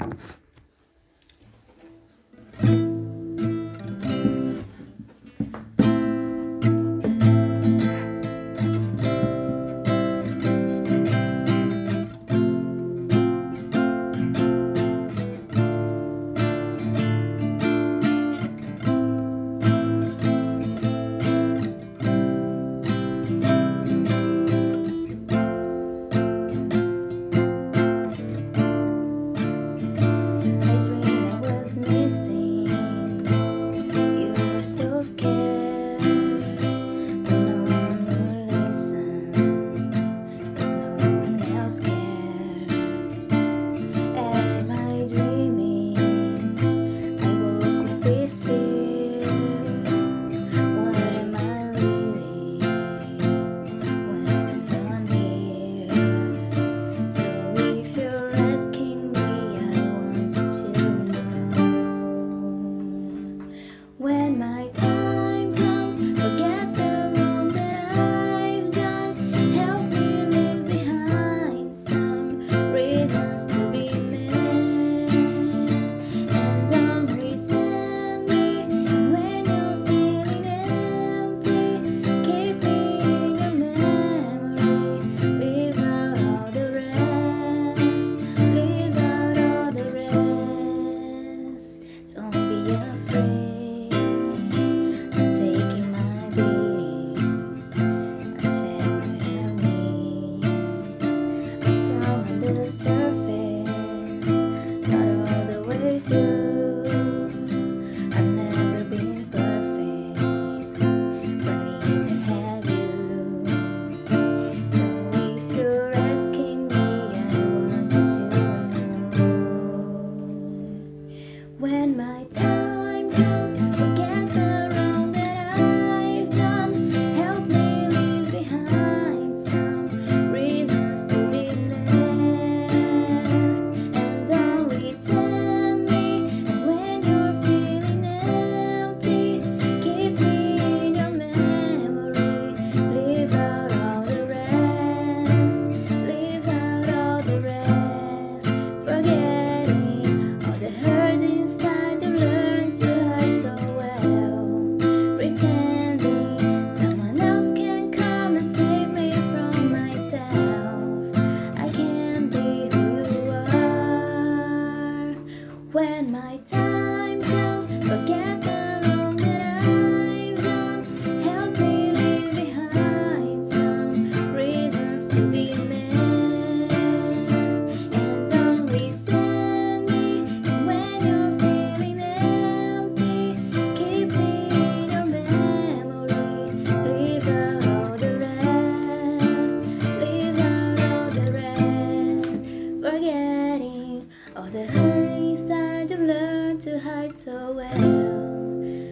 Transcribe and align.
you 0.00 0.43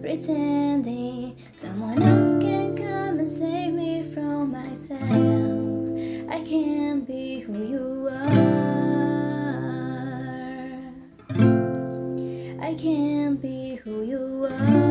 pretending 0.00 1.36
someone 1.54 2.02
else 2.02 2.42
can 2.42 2.74
come 2.74 3.18
and 3.18 3.28
save 3.28 3.74
me 3.74 4.02
from 4.02 4.52
myself. 4.52 5.02
I 6.30 6.40
can't 6.42 7.06
be 7.06 7.40
who 7.40 7.52
you 7.52 8.08
are. 8.10 8.32
I 12.62 12.74
can't 12.74 13.38
be 13.42 13.74
who 13.76 14.02
you 14.02 14.48
are. 14.50 14.85